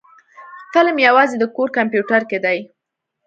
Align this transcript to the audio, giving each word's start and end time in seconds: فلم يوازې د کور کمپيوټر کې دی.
فلم 0.73 0.97
يوازې 1.07 1.35
د 1.39 1.43
کور 1.55 1.69
کمپيوټر 1.77 2.21
کې 2.29 2.37
دی. 2.45 2.57